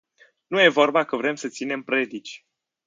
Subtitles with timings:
[0.47, 2.45] Nu e vorba că vrem să ținem predici.